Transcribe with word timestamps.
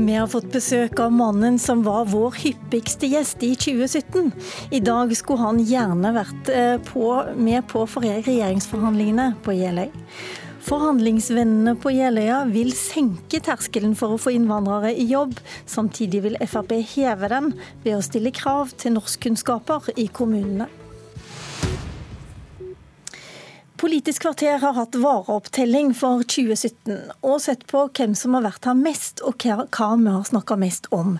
Vi 0.00 0.14
har 0.14 0.28
fått 0.32 0.46
besøk 0.52 1.00
av 1.02 1.12
mannen 1.12 1.58
som 1.60 1.82
var 1.84 2.06
vår 2.08 2.38
hyppigste 2.40 3.08
gjest 3.10 3.42
i 3.44 3.50
2017. 3.52 4.30
I 4.72 4.80
dag 4.80 5.12
skulle 5.16 5.44
han 5.44 5.60
gjerne 5.60 6.12
vært 6.16 6.48
eh, 6.54 6.76
på, 6.88 7.04
med 7.36 7.66
på 7.68 7.82
regjeringsforhandlingene 7.84 9.34
på 9.44 9.58
Jeløy. 9.58 9.90
Forhandlingsvennene 10.64 11.76
på 11.82 11.92
Jeløya 11.92 12.40
vil 12.48 12.72
senke 12.76 13.42
terskelen 13.44 13.92
for 13.98 14.16
å 14.16 14.20
få 14.20 14.32
innvandrere 14.38 14.94
i 14.96 15.04
jobb. 15.10 15.36
Samtidig 15.68 16.24
vil 16.24 16.40
Frp 16.48 16.78
heve 16.94 17.28
den 17.32 17.52
ved 17.84 17.98
å 17.98 18.04
stille 18.04 18.32
krav 18.32 18.72
til 18.80 18.96
norskkunnskaper 18.96 19.92
i 20.00 20.08
kommunene. 20.08 20.70
Politisk 23.80 24.26
kvarter 24.26 24.58
har 24.60 24.74
hatt 24.76 24.96
vareopptelling 25.00 25.94
for 25.96 26.20
2017, 26.28 26.98
og 27.24 27.38
sett 27.40 27.62
på 27.70 27.86
hvem 27.96 28.12
som 28.18 28.34
har 28.36 28.44
vært 28.44 28.68
her 28.68 28.76
mest, 28.76 29.22
og 29.24 29.40
hva 29.40 29.62
vi 29.96 30.12
har 30.12 30.26
snakka 30.28 30.58
mest 30.60 30.90
om. 30.92 31.14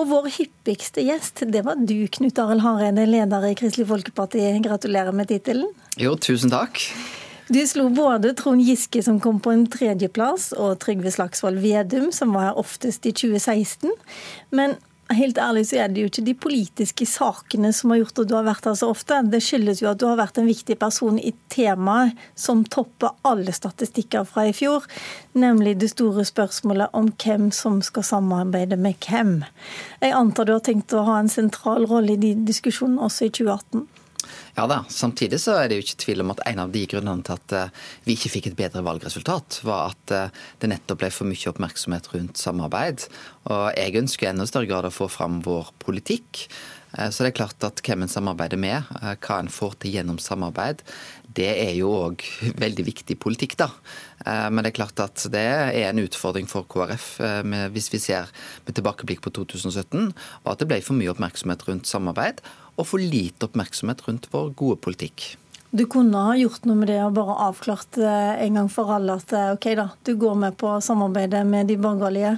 Og 0.00 0.08
vår 0.08 0.30
hyppigste 0.38 1.04
gjest, 1.04 1.44
det 1.52 1.60
var 1.66 1.76
du, 1.76 1.98
Knut 2.08 2.40
Arild 2.40 2.64
Hareide, 2.64 3.04
leder 3.04 3.44
i 3.50 3.52
Kristelig 3.58 3.90
Folkeparti. 3.90 4.46
Gratulerer 4.64 5.12
med 5.12 5.28
tittelen. 5.28 5.68
Jo, 6.00 6.14
tusen 6.16 6.48
takk. 6.54 6.80
Du 7.52 7.60
slo 7.68 7.90
både 7.92 8.32
Trond 8.38 8.64
Giske, 8.64 9.02
som 9.04 9.20
kom 9.20 9.36
på 9.44 9.52
en 9.52 9.66
tredjeplass, 9.68 10.54
og 10.56 10.78
Trygve 10.80 11.12
Slagsvold 11.12 11.60
Vedum, 11.60 12.08
som 12.16 12.32
var 12.32 12.48
her 12.48 12.60
oftest 12.64 13.04
i 13.04 13.12
2016. 13.12 13.92
Men 14.56 14.78
helt 15.16 15.38
ærlig 15.38 15.66
så 15.68 15.80
er 15.82 15.90
det 15.90 16.02
jo 16.02 16.10
ikke 16.10 16.24
de 16.26 16.34
politiske 16.38 17.06
sakene 17.08 17.72
som 17.74 17.92
har 17.92 18.00
gjort 18.02 18.22
at 18.22 18.30
du 18.30 18.34
har 18.36 18.46
vært 18.46 18.68
her 18.68 18.76
så 18.78 18.90
ofte. 18.92 19.18
Det 19.30 19.42
skyldes 19.44 19.82
jo 19.82 19.90
at 19.90 20.00
du 20.00 20.06
har 20.08 20.18
vært 20.20 20.40
en 20.40 20.48
viktig 20.48 20.76
person 20.80 21.18
i 21.18 21.32
temaet 21.52 22.18
som 22.38 22.62
topper 22.64 23.16
alle 23.26 23.54
statistikker 23.54 24.26
fra 24.28 24.46
i 24.48 24.54
fjor, 24.56 24.86
nemlig 25.38 25.76
det 25.80 25.92
store 25.94 26.24
spørsmålet 26.28 26.94
om 26.96 27.10
hvem 27.22 27.50
som 27.54 27.80
skal 27.84 28.06
samarbeide 28.06 28.78
med 28.80 28.98
hvem. 29.06 29.40
Jeg 30.02 30.16
antar 30.16 30.48
du 30.48 30.56
har 30.56 30.64
tenkt 30.66 30.94
å 30.94 31.06
ha 31.08 31.20
en 31.20 31.32
sentral 31.32 31.88
rolle 31.90 32.16
i 32.16 32.20
de 32.20 32.34
diskusjonene 32.48 33.02
også 33.06 33.28
i 33.28 33.34
2018? 33.40 33.88
Ja 34.56 34.66
da, 34.70 34.82
Samtidig 34.90 35.40
så 35.42 35.56
er 35.56 35.70
det 35.70 35.78
jo 35.78 35.84
ikke 35.84 36.00
tvil 36.04 36.24
om 36.24 36.32
at 36.34 36.42
en 36.48 36.64
av 36.64 36.72
de 36.74 36.82
grunnene 36.90 37.24
til 37.26 37.36
at 37.38 37.54
eh, 37.56 37.86
vi 38.06 38.16
ikke 38.16 38.32
fikk 38.34 38.50
et 38.50 38.58
bedre 38.58 38.82
valgresultat, 38.86 39.60
var 39.66 39.94
at 39.94 40.14
eh, 40.16 40.42
det 40.62 40.72
nettopp 40.72 41.00
ble 41.04 41.12
for 41.14 41.30
mye 41.30 41.52
oppmerksomhet 41.52 42.10
rundt 42.14 42.40
samarbeid. 42.40 43.06
Og 43.50 43.70
jeg 43.78 43.96
ønsker 44.02 44.28
i 44.28 44.32
enda 44.34 44.48
større 44.48 44.68
grad 44.70 44.88
å 44.88 44.92
få 44.94 45.08
fram 45.12 45.40
vår 45.46 45.72
politikk. 45.82 46.44
Eh, 46.98 47.08
så 47.08 47.24
det 47.24 47.32
er 47.32 47.38
klart 47.40 47.66
at 47.66 47.80
hvem 47.86 48.04
en 48.04 48.12
samarbeider 48.12 48.60
med, 48.60 48.90
hva 49.22 49.40
en 49.40 49.52
får 49.52 49.78
til 49.80 49.96
gjennom 49.96 50.20
samarbeid, 50.20 50.84
det 51.30 51.50
er 51.54 51.76
jo 51.78 51.92
òg 51.94 52.26
veldig 52.64 52.88
viktig 52.90 53.16
politikk, 53.22 53.56
da. 53.60 53.70
Men 54.20 54.60
det 54.60 54.74
er 54.74 54.76
klart 54.76 55.00
at 55.00 55.22
det 55.32 55.40
er 55.40 55.70
en 55.86 56.02
utfordring 56.02 56.44
for 56.44 56.66
KrF 56.68 57.06
hvis 57.72 57.86
vi 57.88 58.00
ser 58.02 58.28
med 58.66 58.74
tilbakeblikk 58.76 59.22
på 59.24 59.32
2017, 59.32 60.10
og 60.42 60.50
at 60.52 60.60
det 60.60 60.68
ble 60.68 60.76
for 60.84 60.98
mye 60.98 61.08
oppmerksomhet 61.14 61.64
rundt 61.70 61.88
samarbeid 61.88 62.42
og 62.80 62.88
for 62.88 63.02
lite 63.02 63.46
oppmerksomhet 63.48 64.02
rundt 64.08 64.30
vår 64.32 64.50
gode 64.58 64.80
politikk. 64.82 65.34
Du 65.70 65.84
kunne 65.86 66.18
ha 66.26 66.34
gjort 66.34 66.64
noe 66.66 66.80
med 66.80 66.90
det 66.90 66.98
og 67.04 67.14
bare 67.14 67.36
avklart 67.46 68.00
eh, 68.02 68.42
en 68.46 68.58
gang 68.58 68.70
for 68.72 68.90
alle 68.90 69.20
at 69.20 69.32
eh, 69.36 69.52
ok 69.54 69.68
da, 69.78 69.86
du 70.02 70.16
går 70.18 70.36
med 70.42 70.56
på 70.58 70.74
samarbeidet 70.82 71.44
med 71.46 71.70
de 71.70 71.78
borgerlige 71.78 72.34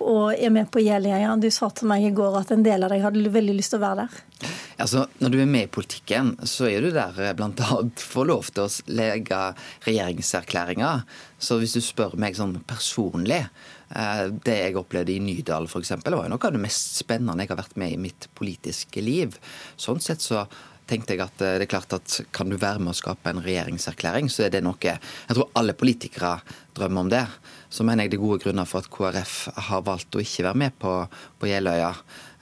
og 0.00 0.32
er 0.32 0.52
med 0.54 0.70
på 0.72 0.80
Jeløya. 0.80 1.34
Du 1.36 1.50
sa 1.52 1.68
til 1.74 1.90
meg 1.90 2.06
i 2.06 2.12
går 2.16 2.38
at 2.38 2.52
en 2.54 2.62
del 2.64 2.86
av 2.86 2.92
deg 2.92 3.02
hadde 3.04 3.32
veldig 3.34 3.56
lyst 3.58 3.74
til 3.74 3.82
å 3.82 3.84
være 3.84 4.06
der. 4.06 4.52
Altså, 4.82 5.04
når 5.20 5.34
du 5.34 5.36
er 5.42 5.50
med 5.50 5.66
i 5.66 5.70
politikken, 5.70 6.32
så 6.48 6.66
er 6.70 6.82
du 6.82 6.90
der 6.94 7.18
eh, 7.20 7.34
bl.a. 7.36 7.82
for 8.00 8.30
lov 8.30 8.48
til 8.54 8.64
å 8.64 8.94
legge 8.94 9.42
regjeringserklæringer. 9.86 11.04
Så 11.42 11.58
hvis 11.60 11.76
du 11.76 11.82
spør 11.84 12.16
meg 12.20 12.38
sånn 12.38 12.56
personlig, 12.66 13.44
det 13.92 14.54
jeg 14.56 14.76
opplevde 14.80 15.12
i 15.12 15.20
Nydal 15.20 15.66
f.eks., 15.68 15.94
var 16.00 16.24
jo 16.24 16.32
noe 16.32 16.48
av 16.48 16.54
det 16.54 16.62
mest 16.62 17.00
spennende 17.02 17.44
jeg 17.44 17.52
har 17.52 17.60
vært 17.60 17.80
med 17.80 17.92
i 17.92 18.00
mitt 18.00 18.28
politiske 18.38 19.04
liv. 19.04 19.36
Sånn 19.76 20.00
sett 20.00 20.24
så 20.24 20.46
tenkte 20.92 21.14
jeg 21.14 21.22
at 21.24 21.42
eh, 21.44 21.56
det 21.60 21.66
er 21.66 21.72
klart 21.72 21.94
at 21.96 22.18
kan 22.34 22.50
du 22.50 22.58
være 22.60 22.82
med 22.82 22.92
å 22.92 22.96
skape 22.96 23.30
en 23.30 23.42
regjeringserklæring, 23.44 24.28
så 24.32 24.46
er 24.46 24.54
det 24.54 24.62
noe 24.64 24.78
Jeg 24.82 25.36
tror 25.36 25.52
alle 25.58 25.76
politikere 25.78 26.34
drømmer 26.76 27.06
om 27.06 27.12
det. 27.12 27.24
Så 27.72 27.86
mener 27.86 28.04
jeg 28.04 28.14
det 28.14 28.18
er 28.18 28.24
gode 28.26 28.42
grunner 28.42 28.68
for 28.68 28.82
at 28.82 28.90
KrF 28.92 29.36
har 29.68 29.86
valgt 29.86 30.16
å 30.16 30.22
ikke 30.22 30.46
være 30.48 30.62
med 30.64 30.76
på, 30.80 30.94
på 31.38 31.50
Jeløya. 31.50 31.92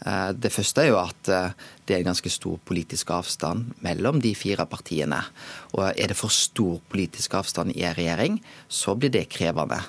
Eh, 0.06 0.30
det 0.32 0.52
første 0.52 0.84
er 0.84 0.90
jo 0.92 0.98
at 1.00 1.28
eh, 1.28 1.52
det 1.84 1.94
er 1.96 2.02
en 2.02 2.10
ganske 2.10 2.32
stor 2.32 2.60
politisk 2.64 3.10
avstand 3.12 3.74
mellom 3.84 4.20
de 4.22 4.32
fire 4.38 4.64
partiene. 4.70 5.18
Og 5.76 5.90
er 5.90 6.12
det 6.12 6.16
for 6.16 6.32
stor 6.32 6.78
politisk 6.92 7.34
avstand 7.36 7.74
i 7.74 7.84
en 7.84 7.96
regjering, 7.96 8.38
så 8.68 8.94
blir 8.96 9.12
det 9.12 9.26
krevende. 9.32 9.80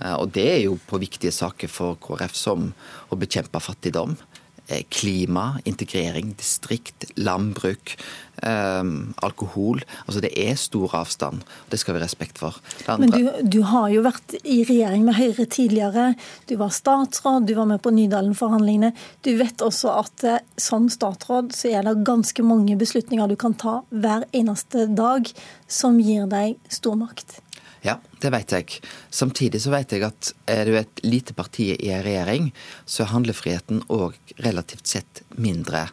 Eh, 0.00 0.16
og 0.16 0.32
det 0.34 0.46
er 0.56 0.60
jo 0.64 0.78
på 0.90 1.00
viktige 1.02 1.34
saker 1.34 1.70
for 1.70 2.00
KrF 2.02 2.34
som 2.38 2.70
å 3.10 3.18
bekjempe 3.20 3.62
fattigdom, 3.62 4.16
klima, 4.92 5.60
integrering, 5.68 6.34
distrikt, 6.38 7.04
landbruk, 7.20 7.96
eh, 8.42 8.84
alkohol. 9.26 9.82
Altså 10.06 10.20
Det 10.20 10.32
er 10.36 10.54
stor 10.60 10.94
avstand. 10.94 11.42
Det 11.70 11.80
skal 11.80 11.94
vi 11.94 12.00
ha 12.00 12.04
respekt 12.04 12.38
for. 12.38 12.56
Men 12.86 13.10
du, 13.10 13.30
du, 13.42 13.60
har 13.62 13.88
jo 13.90 14.04
vært 14.06 14.36
i 14.44 14.62
regjering 14.68 15.04
med 15.04 15.18
Høyre 15.18 15.46
tidligere. 15.46 16.14
Du 16.46 16.56
var 16.60 16.72
statsråd, 16.74 17.46
du 17.46 17.54
var 17.58 17.68
med 17.70 17.82
på 17.82 17.92
Nydalen-forhandlingene. 17.94 18.92
Du 19.26 19.34
vet 19.40 19.62
også 19.64 19.94
at 20.00 20.24
eh, 20.24 20.40
som 20.60 20.88
statsråd 20.92 21.54
så 21.56 21.74
er 21.74 21.86
det 21.86 22.00
ganske 22.06 22.46
mange 22.46 22.78
beslutninger 22.80 23.30
du 23.30 23.36
kan 23.40 23.54
ta 23.58 23.80
hver 23.90 24.26
eneste 24.32 24.88
dag 24.94 25.28
som 25.70 26.00
gir 26.02 26.26
deg 26.30 26.58
stor 26.72 26.98
makt. 26.98 27.40
Ja, 27.80 27.96
det 28.20 28.28
vet 28.34 28.52
jeg. 28.52 28.80
Samtidig 29.08 29.62
så 29.64 29.72
vet 29.72 29.94
jeg 29.94 30.04
at 30.04 30.32
er 30.50 30.68
du 30.68 30.74
et 30.76 31.00
lite 31.06 31.32
parti 31.36 31.70
i 31.72 31.88
en 31.94 32.04
regjering, 32.04 32.50
så 32.84 33.04
er 33.04 33.14
handlefriheten 33.14 33.86
òg 33.88 34.18
relativt 34.44 34.90
sett 34.90 35.22
mindre. 35.40 35.86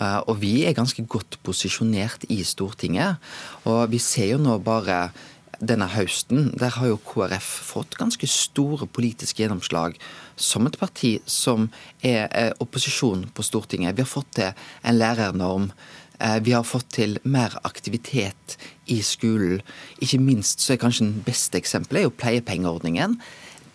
Eh, 0.00 0.20
og 0.24 0.40
vi 0.40 0.64
er 0.64 0.76
ganske 0.76 1.04
godt 1.04 1.36
posisjonert 1.44 2.24
i 2.32 2.40
Stortinget. 2.44 3.20
Og 3.68 3.84
vi 3.92 4.00
ser 4.00 4.32
jo 4.32 4.40
nå 4.40 4.56
bare 4.64 5.10
denne 5.56 5.88
høsten, 5.88 6.50
der 6.58 6.74
har 6.76 6.90
jo 6.90 6.98
KrF 7.00 7.46
fått 7.70 7.96
ganske 7.96 8.28
store 8.28 8.88
politiske 8.92 9.40
gjennomslag 9.40 9.96
som 10.36 10.68
et 10.68 10.76
parti 10.76 11.14
som 11.24 11.70
er 12.04 12.52
opposisjon 12.60 13.24
på 13.32 13.44
Stortinget. 13.44 13.96
Vi 13.96 14.04
har 14.04 14.10
fått 14.10 14.34
til 14.36 14.52
en 14.84 14.98
lærernorm. 14.98 15.70
Eh, 16.20 16.38
vi 16.42 16.52
har 16.56 16.64
fått 16.64 16.88
til 16.96 17.18
mer 17.24 17.58
aktivitet 17.68 18.56
i 18.86 19.00
skolen. 19.04 19.62
Ikke 20.00 20.20
minst 20.22 20.62
så 20.64 20.74
er 20.74 20.80
kanskje 20.80 21.08
den 21.08 21.24
beste 21.26 21.60
eksempelet 21.60 22.00
er 22.00 22.08
jo 22.08 22.14
pleiepengeordningen. 22.14 23.18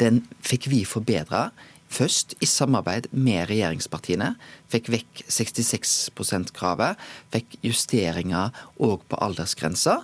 Den 0.01 0.23
fikk 0.45 0.69
vi 0.71 0.83
forbedra. 0.87 1.49
Først 1.91 2.37
i 2.39 2.47
samarbeid 2.47 3.09
med 3.11 3.49
regjeringspartiene. 3.49 4.35
Fikk 4.71 4.89
vekk 4.93 5.25
66 5.27 6.09
%-kravet. 6.15 6.95
Fikk 7.33 7.59
justeringer 7.67 8.55
òg 8.79 9.03
på 9.11 9.19
aldersgrensa. 9.19 10.01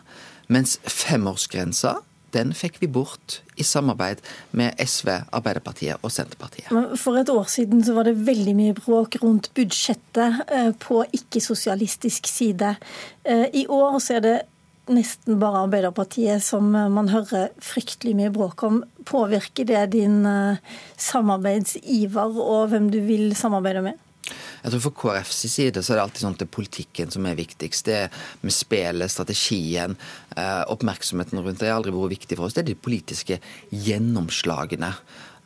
Mens 0.52 0.78
femårsgrensa 0.84 1.98
den 2.36 2.52
fikk 2.56 2.82
vi 2.82 2.90
bort 2.92 3.40
i 3.58 3.66
samarbeid 3.66 4.22
med 4.58 4.76
SV, 4.84 5.10
Arbeiderpartiet 5.36 6.04
og 6.04 6.12
Senterpartiet. 6.14 6.72
For 7.00 7.20
et 7.20 7.32
år 7.32 7.48
siden 7.52 7.84
så 7.86 7.96
var 7.98 8.08
det 8.08 8.18
veldig 8.28 8.56
mye 8.58 8.76
bråk 8.78 9.20
rundt 9.24 9.50
budsjettet 9.58 10.44
eh, 10.48 10.72
på 10.84 11.02
ikke-sosialistisk 11.16 12.28
side. 12.30 12.76
Eh, 13.24 13.48
I 13.54 13.66
år 13.72 14.00
så 14.04 14.18
er 14.18 14.26
det 14.26 14.36
nesten 14.92 15.40
bare 15.42 15.66
Arbeiderpartiet 15.66 16.44
som 16.44 16.70
eh, 16.76 16.90
man 16.92 17.12
hører 17.14 17.54
fryktelig 17.64 18.16
mye 18.20 18.34
bråk 18.36 18.66
om. 18.68 18.82
Påvirker 19.08 19.68
det 19.70 19.86
din 19.96 20.20
samarbeidsiver 21.00 22.42
og 22.44 22.74
hvem 22.74 22.92
du 22.92 23.00
vil 23.08 23.32
samarbeide 23.40 23.86
med? 23.86 24.04
Jeg 24.64 24.74
tror 24.74 24.84
For 24.88 24.98
KrFs 25.02 25.44
side 25.52 25.84
så 25.84 25.94
er 25.94 26.00
det 26.00 26.04
alltid 26.06 26.24
sånn 26.24 26.36
at 26.36 26.42
det 26.42 26.48
er 26.48 26.58
politikken 26.58 27.14
som 27.14 27.28
er 27.30 27.40
viktigst. 27.40 27.88
Det 27.88 28.02
med 28.42 28.56
spillet, 28.56 29.14
strategien, 29.14 29.98
eh, 30.36 30.64
oppmerksomheten 30.74 31.42
rundt 31.42 31.62
det 31.62 31.72
har 31.72 31.80
aldri 31.80 31.96
vært 31.96 32.16
viktig 32.18 32.38
for 32.38 32.48
oss. 32.48 32.58
Det 32.58 32.66
er 32.66 32.72
de 32.72 32.78
politiske 32.88 33.40
gjennomslagene. 33.72 34.94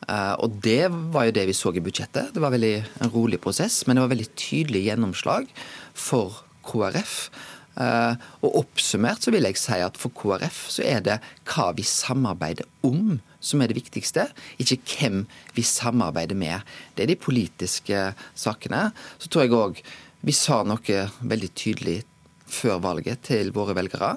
Eh, 0.07 0.35
og 0.41 0.59
det 0.63 0.89
var 1.13 1.29
jo 1.29 1.37
det 1.37 1.47
vi 1.51 1.57
så 1.57 1.73
i 1.75 1.83
budsjettet. 1.83 2.33
Det 2.33 2.41
var 2.41 2.53
veldig 2.55 2.75
en 3.01 3.13
rolig 3.13 3.41
prosess, 3.41 3.85
men 3.85 3.97
det 3.97 4.05
var 4.05 4.15
veldig 4.15 4.31
tydelig 4.35 4.85
gjennomslag 4.89 5.49
for 5.93 6.43
KrF. 6.67 7.29
Uh, 7.71 8.19
og 8.43 8.65
oppsummert 8.65 9.23
så 9.23 9.31
vil 9.31 9.47
jeg 9.47 9.55
si 9.55 9.77
at 9.79 9.95
for 9.95 10.11
KrF 10.11 10.65
så 10.73 10.83
er 10.83 10.99
det 11.05 11.13
hva 11.47 11.69
vi 11.77 11.85
samarbeider 11.87 12.67
om 12.83 13.21
som 13.41 13.61
er 13.61 13.71
det 13.71 13.79
viktigste, 13.79 14.27
ikke 14.61 14.79
hvem 14.85 15.25
vi 15.57 15.65
samarbeider 15.65 16.37
med. 16.37 16.61
Det 16.95 17.05
er 17.05 17.11
de 17.11 17.19
politiske 17.19 18.05
sakene. 18.37 18.89
Så 19.17 19.31
tror 19.31 19.45
jeg 19.45 19.57
òg 19.57 19.83
vi 20.21 20.33
sa 20.37 20.61
noe 20.61 21.03
veldig 21.25 21.51
tydelig 21.57 22.01
før 22.51 22.81
valget 22.83 23.23
til 23.31 23.49
våre 23.55 23.73
velgere. 23.77 24.13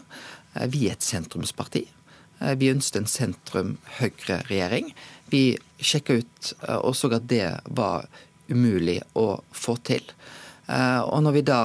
Uh, 0.55 0.67
vi 0.69 0.89
er 0.89 0.99
et 0.99 1.07
sentrumsparti. 1.07 1.87
Uh, 2.43 2.53
vi 2.61 2.73
ønsket 2.75 3.01
en 3.01 3.11
sentrum-høyre-regjering. 3.11 4.93
Vi 5.33 5.45
sjekka 5.81 6.21
ut 6.21 6.53
og 6.83 6.93
så 6.97 7.09
at 7.17 7.25
det 7.31 7.47
var 7.73 8.05
umulig 8.53 9.01
å 9.17 9.41
få 9.57 9.79
til. 9.81 10.05
Og 10.69 11.21
når 11.25 11.35
vi 11.35 11.43
da 11.49 11.61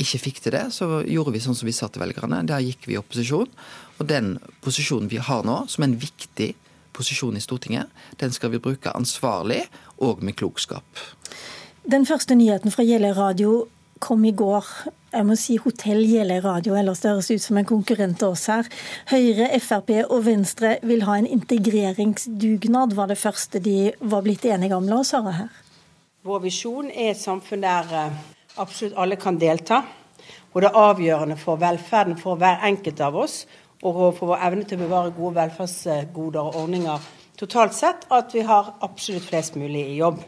ikke 0.00 0.20
fikk 0.22 0.38
til 0.42 0.54
det, 0.56 0.64
så 0.74 1.02
gjorde 1.02 1.34
vi 1.34 1.42
sånn 1.42 1.56
som 1.58 1.68
vi 1.68 1.74
sa 1.74 1.88
til 1.90 2.02
velgerne. 2.02 2.42
Der 2.46 2.62
gikk 2.64 2.86
vi 2.88 2.96
i 2.96 3.00
opposisjon. 3.00 3.50
Og 3.98 4.08
den 4.10 4.36
posisjonen 4.64 5.10
vi 5.10 5.20
har 5.22 5.44
nå, 5.46 5.60
som 5.70 5.84
er 5.84 5.90
en 5.90 6.00
viktig 6.02 6.48
posisjon 6.94 7.36
i 7.36 7.42
Stortinget, 7.42 7.90
den 8.20 8.32
skal 8.32 8.52
vi 8.54 8.62
bruke 8.62 8.92
ansvarlig 8.94 9.64
og 9.98 10.22
med 10.24 10.38
klokskap. 10.38 11.04
Den 11.84 12.06
første 12.06 12.34
nyheten 12.38 12.72
fra 12.72 12.84
Jeløy 12.86 13.12
radio 13.16 13.64
kom 14.00 14.24
i 14.24 14.32
går. 14.32 14.66
Jeg 15.14 15.26
må 15.28 15.36
si 15.38 15.56
Hotell 15.62 16.02
Jeløy 16.08 16.40
radio, 16.44 16.74
ellers 16.78 17.02
det 17.02 17.12
høres 17.12 17.30
ut 17.30 17.42
som 17.44 17.58
en 17.60 17.68
konkurrent 17.68 18.18
til 18.20 18.32
oss 18.34 18.46
her. 18.50 18.68
Høyre, 19.10 19.50
Frp 19.62 19.92
og 20.08 20.24
Venstre 20.26 20.78
vil 20.82 21.04
ha 21.06 21.18
en 21.20 21.28
integreringsdugnad, 21.28 22.96
var 22.98 23.12
det 23.12 23.18
første 23.20 23.60
de 23.62 23.92
var 24.00 24.24
blitt 24.26 24.46
enige 24.48 24.76
om. 24.76 24.88
La 24.90 25.02
oss 25.04 25.14
høre 25.16 25.34
her. 25.38 25.60
Vår 26.24 26.40
visjon 26.46 26.88
er 26.88 27.12
et 27.12 27.20
samfunn 27.20 27.62
der 27.62 27.92
eh, 27.92 28.16
absolutt 28.56 28.96
alle 28.96 29.20
kan 29.20 29.36
delta. 29.40 29.82
Og 30.54 30.62
det 30.62 30.70
er 30.70 30.78
avgjørende 30.78 31.36
for 31.36 31.60
velferden 31.60 32.16
for 32.16 32.40
hver 32.40 32.64
enkelt 32.64 33.00
av 33.02 33.16
oss 33.24 33.42
og 33.84 34.16
for 34.16 34.32
vår 34.32 34.46
evne 34.48 34.64
til 34.68 34.80
å 34.80 34.86
bevare 34.86 35.14
gode 35.16 35.36
velferdsgoder 35.38 36.40
og 36.40 36.62
ordninger 36.64 37.10
totalt 37.38 37.74
sett, 37.76 38.06
at 38.14 38.34
vi 38.34 38.44
har 38.46 38.74
absolutt 38.84 39.26
flest 39.28 39.58
mulig 39.60 39.82
i 39.90 39.98
jobb. 39.98 40.22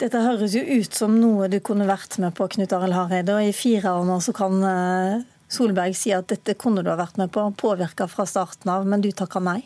Dette 0.00 0.22
høres 0.24 0.54
jo 0.56 0.62
ut 0.64 0.96
som 0.96 1.18
noe 1.20 1.50
du 1.52 1.58
kunne 1.60 1.88
vært 1.88 2.16
med 2.22 2.32
på, 2.36 2.46
Knut 2.54 2.72
Arild 2.72 2.96
Hareide. 2.96 3.36
Og 3.36 3.50
i 3.50 3.56
fire 3.56 3.92
år 3.98 4.06
nå 4.08 4.16
så 4.24 4.32
kan 4.36 4.62
eh, 4.64 5.26
Solberg 5.52 5.96
si 5.98 6.14
at 6.16 6.30
dette 6.32 6.56
kunne 6.56 6.84
du 6.84 6.88
ha 6.88 6.96
vært 6.96 7.20
med 7.20 7.32
på, 7.34 7.44
påvirka 7.60 8.08
fra 8.08 8.24
starten 8.28 8.72
av, 8.72 8.88
men 8.88 9.04
du 9.04 9.10
takker 9.12 9.44
nei? 9.44 9.60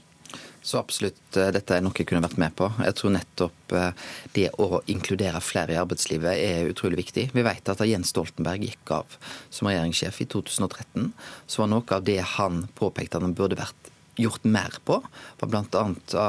Så 0.64 0.78
absolutt, 0.80 1.36
eh, 1.36 1.50
dette 1.52 1.76
er 1.76 1.82
noe 1.84 1.92
jeg 1.92 2.06
kunne 2.08 2.24
vært 2.24 2.38
med 2.40 2.54
på. 2.56 2.70
Jeg 2.80 2.96
tror 2.96 3.12
nettopp 3.12 3.74
eh, 3.76 4.06
det 4.32 4.46
å 4.56 4.80
inkludere 4.88 5.42
flere 5.44 5.74
i 5.74 5.80
arbeidslivet 5.80 6.40
er 6.40 6.70
utrolig 6.70 7.02
viktig. 7.02 7.26
Vi 7.36 7.44
vet 7.44 7.68
at 7.68 7.82
da 7.82 7.84
Jens 7.84 8.14
Stoltenberg 8.14 8.64
gikk 8.64 8.94
av 8.96 9.18
som 9.52 9.68
regjeringssjef 9.68 10.22
i 10.24 10.28
2013, 10.32 11.10
så 11.44 11.62
var 11.62 11.68
noe 11.68 11.84
av 11.92 12.06
det 12.08 12.16
han 12.38 12.64
påpekte 12.80 13.20
at 13.20 13.26
han 13.26 13.36
burde 13.36 13.60
vært 13.60 13.92
gjort 14.16 14.46
mer 14.48 14.78
på, 14.88 15.02
var 15.42 15.52
bl.a. 15.52 15.84
å 16.16 16.26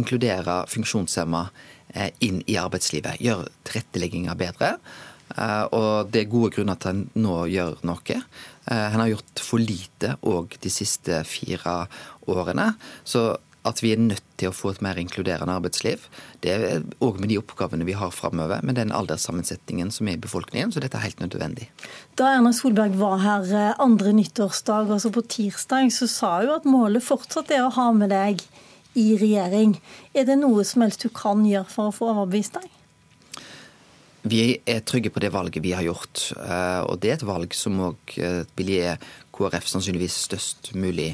inkludere 0.00 0.62
funksjonshemma 0.72 1.44
eh, 1.92 2.08
inn 2.24 2.40
i 2.48 2.56
arbeidslivet. 2.56 3.20
Gjøre 3.20 3.52
tilrettelegginga 3.68 4.38
bedre. 4.38 4.78
Og 5.74 6.10
det 6.12 6.20
er 6.20 6.28
gode 6.30 6.50
grunner 6.52 6.76
til 6.78 6.90
at 6.90 6.92
han 6.92 6.98
nå 7.16 7.36
gjør 7.50 7.78
noe. 7.88 8.18
Han 8.66 9.00
har 9.02 9.10
gjort 9.10 9.40
for 9.44 9.60
lite 9.60 10.14
òg 10.24 10.54
de 10.64 10.70
siste 10.72 11.18
fire 11.28 11.74
årene. 12.32 12.70
Så 13.04 13.34
at 13.64 13.80
vi 13.80 13.94
er 13.94 14.00
nødt 14.00 14.24
til 14.40 14.50
å 14.50 14.54
få 14.54 14.74
et 14.74 14.82
mer 14.84 14.98
inkluderende 15.00 15.54
arbeidsliv. 15.56 16.04
Det 16.44 16.52
er 16.52 16.82
òg 17.04 17.20
med 17.20 17.30
de 17.32 17.38
oppgavene 17.40 17.86
vi 17.88 17.96
har 17.96 18.12
framover, 18.12 18.60
med 18.66 18.76
den 18.76 18.92
alderssammensetningen 18.92 19.92
som 19.94 20.08
er 20.08 20.18
i 20.18 20.20
befolkningen. 20.20 20.72
Så 20.74 20.82
dette 20.84 21.00
er 21.00 21.06
helt 21.06 21.22
nødvendig. 21.22 21.70
Da 22.20 22.34
Erna 22.34 22.52
Solberg 22.56 22.98
var 23.00 23.22
her 23.24 23.48
eh, 23.48 23.80
andre 23.80 24.12
nyttårsdag, 24.16 24.92
altså 24.92 25.12
på 25.14 25.24
tirsdag, 25.36 25.88
så 25.96 26.10
sa 26.10 26.36
hun 26.42 26.54
at 26.58 26.68
målet 26.68 27.04
fortsatt 27.06 27.54
er 27.56 27.64
å 27.64 27.72
ha 27.78 27.88
med 27.96 28.12
deg 28.12 28.44
i 29.00 29.08
regjering. 29.18 29.78
Er 30.12 30.28
det 30.28 30.38
noe 30.42 30.64
som 30.68 30.84
helst 30.84 31.06
du 31.06 31.10
kan 31.14 31.46
gjøre 31.48 31.70
for 31.72 31.88
å 31.88 31.96
få 31.96 32.12
overbevist 32.12 32.60
deg? 32.60 32.68
Vi 34.24 34.56
er 34.64 34.80
trygge 34.88 35.10
på 35.12 35.20
det 35.20 35.34
valget 35.34 35.60
vi 35.60 35.74
har 35.76 35.84
gjort. 35.84 36.30
Eh, 36.38 36.80
og 36.88 36.96
det 37.02 37.10
er 37.10 37.18
et 37.18 37.28
valg 37.28 37.52
som 37.56 37.76
òg 37.90 38.14
eh, 38.16 38.40
vil 38.56 38.70
gi 38.72 38.82
KrF 39.36 39.66
sannsynligvis 39.68 40.16
størst 40.30 40.70
mulig 40.80 41.10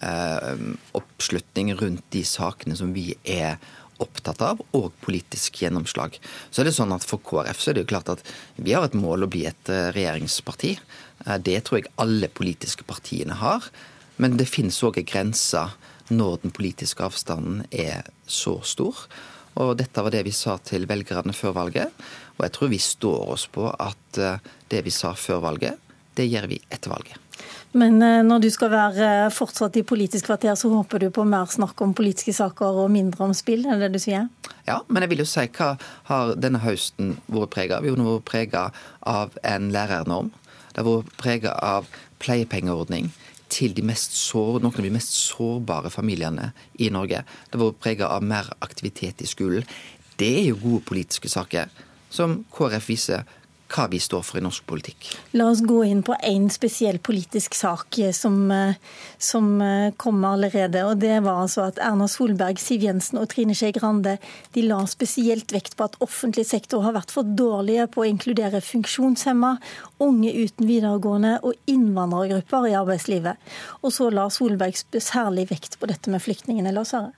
eh, 0.00 0.62
oppslutning 0.96 1.74
rundt 1.76 2.06
de 2.14 2.22
sakene 2.24 2.76
som 2.78 2.94
vi 2.96 3.10
er 3.20 3.58
opptatt 4.00 4.40
av, 4.42 4.62
og 4.74 4.94
politisk 5.04 5.60
gjennomslag. 5.60 6.16
Så 6.50 6.62
er 6.62 6.70
det 6.70 6.74
sånn 6.78 6.94
at 6.96 7.04
For 7.06 7.20
KrF 7.20 7.60
så 7.60 7.70
er 7.70 7.76
det 7.76 7.84
jo 7.84 7.92
klart 7.92 8.14
at 8.14 8.24
vi 8.56 8.72
har 8.72 8.88
et 8.88 8.96
mål 8.96 9.26
å 9.26 9.30
bli 9.30 9.44
et 9.50 9.70
regjeringsparti. 9.94 10.72
Det 11.44 11.58
tror 11.66 11.78
jeg 11.78 11.92
alle 12.00 12.32
politiske 12.32 12.86
partiene 12.88 13.36
har. 13.38 13.68
Men 14.16 14.38
det 14.40 14.48
finnes 14.50 14.80
òg 14.86 14.98
en 14.98 15.08
grense 15.12 15.62
når 16.10 16.42
den 16.42 16.52
politiske 16.54 17.04
avstanden 17.06 17.62
er 17.70 18.08
så 18.26 18.56
stor. 18.66 19.06
Og 19.62 19.74
dette 19.78 20.02
var 20.02 20.14
det 20.14 20.24
vi 20.26 20.34
sa 20.34 20.56
til 20.62 20.88
velgerne 20.90 21.34
før 21.36 21.54
valget. 21.58 22.06
Og 22.38 22.46
jeg 22.46 22.54
tror 22.56 22.72
vi 22.72 22.80
står 22.82 23.34
oss 23.36 23.46
på 23.52 23.68
at 23.70 24.18
eh, 24.18 24.40
det 24.70 24.82
vi 24.86 24.94
sa 24.94 25.14
før 25.18 25.44
valget, 25.44 25.78
det 26.18 26.26
gjør 26.30 26.48
vi 26.50 26.58
etter 26.70 26.90
valget. 26.90 27.20
Men 27.74 27.98
eh, 28.02 28.22
når 28.26 28.44
du 28.44 28.48
skal 28.54 28.70
være 28.70 29.10
eh, 29.26 29.32
fortsatt 29.34 29.76
i 29.78 29.84
Politisk 29.86 30.28
kvarter, 30.28 30.54
så 30.58 30.70
håper 30.70 31.02
du 31.02 31.08
på 31.14 31.26
mer 31.26 31.50
snakk 31.50 31.80
om 31.86 31.94
politiske 31.94 32.34
saker 32.34 32.82
og 32.84 32.92
mindre 32.94 33.26
om 33.26 33.34
spill, 33.34 33.66
er 33.66 33.78
det 33.78 33.90
det 33.90 33.98
du 33.98 34.04
sier? 34.04 34.30
Ja, 34.66 34.80
men 34.88 35.04
jeg 35.04 35.14
vil 35.14 35.24
jo 35.24 35.28
si 35.28 35.46
hva 35.58 35.74
har 36.10 36.34
denne 36.38 36.62
høsten 36.62 37.16
vært 37.26 37.54
prega 37.54 37.78
av? 37.78 37.86
Vi 37.86 37.94
har 37.94 38.00
vært 38.00 38.30
prega 38.30 38.64
av 39.10 39.38
en 39.42 39.70
lærernorm. 39.74 40.32
Det 40.74 40.82
har 40.82 40.90
vært 40.90 41.14
prega 41.20 41.54
av 41.62 41.90
pleiepengeordning 42.22 43.12
til 43.54 43.74
de 43.76 43.84
sår, 44.18 44.60
noen 44.62 44.74
av 44.74 44.82
de 44.86 44.92
mest 44.94 45.14
sårbare 45.14 45.92
familiene 45.92 46.50
i 46.82 46.90
Norge. 46.90 47.22
Det 47.22 47.58
har 47.58 47.62
vært 47.68 47.82
prega 47.84 48.10
av 48.10 48.26
mer 48.26 48.50
aktivitet 48.64 49.22
i 49.22 49.30
skolen. 49.30 49.66
Det 50.18 50.30
er 50.40 50.48
jo 50.48 50.60
gode 50.62 50.84
politiske 50.88 51.30
saker 51.30 51.70
som 52.14 52.42
KrF 52.54 52.90
viser 52.90 53.24
hva 53.74 53.86
vi 53.90 53.98
står 54.02 54.22
for 54.26 54.38
i 54.38 54.42
norsk 54.44 54.66
politikk. 54.70 55.08
La 55.34 55.48
oss 55.50 55.62
gå 55.66 55.80
inn 55.88 56.02
på 56.06 56.14
én 56.22 56.46
spesiell 56.52 57.00
politisk 57.02 57.56
sak 57.58 57.98
som, 58.14 58.50
eh, 58.54 58.76
som 59.18 59.60
eh, 59.62 59.92
kom 59.96 60.24
allerede. 60.24 60.84
og 60.84 60.98
Det 61.02 61.22
var 61.24 61.42
altså 61.42 61.66
at 61.68 61.80
Erna 61.82 62.06
Solberg, 62.08 62.60
Siv 62.62 62.84
Jensen 62.86 63.18
og 63.18 63.28
Trine 63.32 63.54
Skei 63.54 63.72
Grande 63.74 64.18
de 64.54 64.62
la 64.62 64.80
spesielt 64.86 65.52
vekt 65.52 65.76
på 65.76 65.88
at 65.88 65.98
offentlig 66.04 66.46
sektor 66.46 66.84
har 66.86 66.94
vært 66.94 67.10
for 67.14 67.26
dårlige 67.26 67.88
på 67.90 68.04
å 68.04 68.08
inkludere 68.08 68.62
funksjonshemma, 68.64 69.56
unge 70.04 70.32
uten 70.32 70.68
videregående 70.68 71.38
og 71.42 71.54
innvandrergrupper 71.70 72.70
i 72.70 72.78
arbeidslivet. 72.78 73.52
Og 73.82 73.92
så 73.94 74.10
la 74.10 74.28
Solberg 74.30 74.78
særlig 75.00 75.48
vekt 75.50 75.78
på 75.80 75.90
dette 75.90 76.10
med 76.12 76.22
flyktningene. 76.22 76.72
La 76.74 76.86
oss 76.86 76.94
høre. 76.94 77.12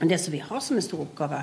Det 0.00 0.16
som 0.18 0.32
vi 0.32 0.40
har 0.40 0.60
som 0.64 0.76
en 0.76 0.84
stor 0.84 1.02
oppgave, 1.04 1.42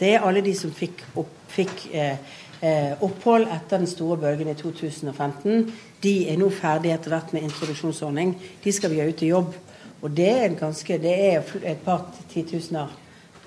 det 0.00 0.14
er 0.14 0.24
alle 0.24 0.40
de 0.40 0.54
som 0.56 0.72
fikk, 0.72 1.02
opp, 1.20 1.32
fikk 1.52 1.90
eh, 1.92 2.14
eh, 2.16 2.38
opphold 2.60 3.46
etter 3.48 3.80
den 3.80 3.88
store 3.88 4.18
bølgen 4.20 4.50
i 4.52 4.54
2015. 4.58 5.62
De 6.04 6.12
er 6.28 6.36
nå 6.40 6.50
ferdige 6.52 6.98
etter 6.98 7.14
hvert 7.14 7.32
med 7.32 7.46
introduksjonsordning. 7.48 8.34
De 8.64 8.72
skal 8.72 8.92
vi 8.92 9.00
ha 9.00 9.08
ut 9.08 9.22
i 9.24 9.30
jobb. 9.30 9.54
Og 10.00 10.12
det 10.16 10.28
er, 10.28 10.56
ganske, 10.56 10.98
det 11.00 11.12
er 11.12 11.56
et 11.64 11.80
par 11.84 12.06
titusener 12.32 12.92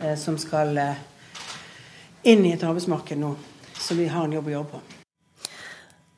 eh, 0.02 0.18
som 0.20 0.38
skal 0.38 0.78
eh, 0.78 1.00
inn 2.30 2.46
i 2.46 2.54
et 2.54 2.66
arbeidsmarked 2.66 3.18
nå, 3.18 3.32
som 3.80 3.98
vi 3.98 4.10
har 4.12 4.28
en 4.28 4.36
jobb 4.38 4.52
å 4.52 4.54
gjøre 4.58 4.70
på. 4.76 4.82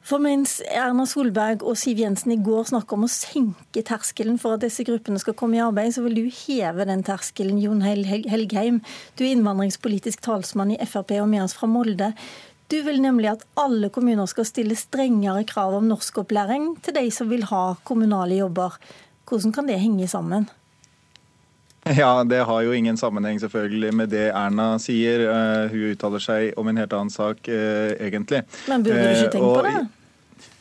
For 0.06 0.22
mens 0.22 0.60
Erna 0.70 1.08
Solberg 1.10 1.64
og 1.66 1.80
Siv 1.82 1.98
Jensen 1.98 2.36
i 2.36 2.38
går 2.46 2.68
snakka 2.70 2.94
om 2.94 3.08
å 3.08 3.10
senke 3.10 3.82
terskelen 3.88 4.36
for 4.38 4.54
at 4.54 4.62
disse 4.62 4.84
gruppene 4.86 5.18
skal 5.18 5.34
komme 5.40 5.58
i 5.58 5.64
arbeid, 5.66 5.96
så 5.96 6.04
vil 6.06 6.20
du 6.20 6.28
heve 6.44 6.86
den 6.86 7.02
terskelen, 7.08 7.58
Jon 7.58 7.82
Helgheim. 7.82 8.84
Du 9.18 9.24
er 9.26 9.32
innvandringspolitisk 9.32 10.22
talsmann 10.28 10.76
i 10.76 10.78
Frp 10.86 11.16
og 11.24 11.32
med 11.32 11.48
oss 11.48 11.58
fra 11.58 11.72
Molde. 11.72 12.12
Du 12.72 12.80
vil 12.82 13.02
nemlig 13.02 13.30
at 13.30 13.44
alle 13.62 13.92
kommuner 13.94 14.26
skal 14.30 14.48
stille 14.48 14.78
strengere 14.80 15.44
krav 15.46 15.76
om 15.78 15.90
norskopplæring 15.90 16.72
til 16.86 16.96
de 16.98 17.10
som 17.14 17.30
vil 17.30 17.46
ha 17.52 17.76
kommunale 17.86 18.40
jobber. 18.40 18.80
Hvordan 19.30 19.54
kan 19.54 19.68
det 19.70 19.80
henge 19.82 20.08
sammen? 20.08 20.50
Ja, 21.86 22.24
Det 22.24 22.46
har 22.46 22.62
jo 22.62 22.72
ingen 22.72 22.98
sammenheng 22.98 23.40
selvfølgelig 23.40 23.94
med 23.94 24.10
det 24.10 24.32
Erna 24.34 24.80
sier. 24.82 25.28
Uh, 25.30 25.70
hun 25.70 25.92
uttaler 25.94 26.24
seg 26.24 26.58
om 26.58 26.68
en 26.68 26.82
helt 26.82 26.94
annen 26.98 27.14
sak, 27.14 27.46
uh, 27.46 27.94
egentlig. 28.02 28.42
Men 28.68 28.84
burde 28.84 29.04
du 29.04 29.14
ikke 29.14 29.36
tenke 29.38 29.46
uh, 29.46 29.60
på 29.60 29.68
det? 29.68 29.86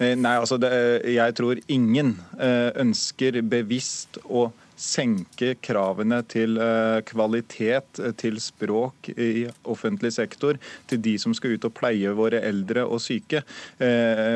Eh, 0.03 0.15
nei, 0.19 0.35
altså 0.41 0.59
det, 0.59 0.71
jeg 1.15 1.35
tror 1.39 1.61
ingen 1.71 2.17
eh, 2.43 2.71
ønsker 2.83 3.39
bevisst 3.47 4.19
å 4.27 4.49
senke 4.77 5.55
kravene 5.65 6.21
til 6.31 6.59
eh, 6.61 7.01
kvalitet, 7.09 8.01
til 8.21 8.41
språk 8.43 9.11
i 9.15 9.47
offentlig 9.71 10.13
sektor, 10.17 10.59
til 10.91 11.03
de 11.05 11.17
som 11.21 11.35
skal 11.37 11.57
ut 11.57 11.69
og 11.69 11.75
pleie 11.77 12.15
våre 12.17 12.41
eldre 12.45 12.85
og 12.85 13.03
syke. 13.03 13.43